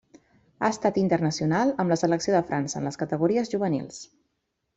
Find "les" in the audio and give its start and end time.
2.91-2.99